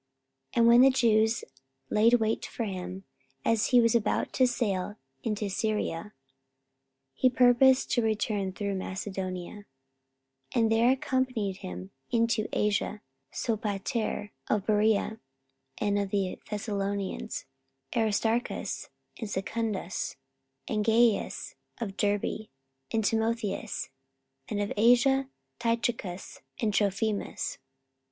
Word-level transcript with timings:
And 0.53 0.67
when 0.67 0.81
the 0.81 0.89
Jews 0.89 1.43
laid 1.91 2.15
wait 2.15 2.43
for 2.47 2.63
him, 2.63 3.03
as 3.45 3.67
he 3.67 3.79
was 3.79 3.93
about 3.93 4.33
to 4.33 4.47
sail 4.47 4.95
into 5.21 5.47
Syria, 5.47 6.13
he 7.13 7.29
purposed 7.29 7.91
to 7.91 8.01
return 8.01 8.51
through 8.51 8.73
Macedonia. 8.73 9.67
44:020:004 10.55 10.55
And 10.63 10.71
there 10.71 10.89
accompanied 10.93 11.57
him 11.57 11.91
into 12.09 12.47
Asia 12.51 13.01
Sopater 13.31 14.31
of 14.49 14.65
Berea; 14.65 15.19
and 15.77 15.99
of 15.99 16.09
the 16.09 16.39
Thessalonians, 16.49 17.45
Aristarchus 17.95 18.89
and 19.19 19.29
Secundus; 19.29 20.15
and 20.67 20.83
Gaius 20.83 21.53
of 21.79 21.95
Derbe, 21.95 22.47
and 22.91 23.05
Timotheus; 23.05 23.89
and 24.49 24.59
of 24.59 24.73
Asia, 24.77 25.29
Tychicus 25.59 26.41
and 26.59 26.73
Trophimus. 26.73 27.59